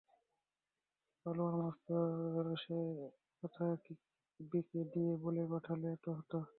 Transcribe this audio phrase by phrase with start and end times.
[1.25, 1.97] পোলোয়ার মাছ তো
[2.57, 2.77] সে
[3.43, 3.65] কথা
[4.39, 6.31] বিকে দিয়ে বলে পাঠালে তো হত।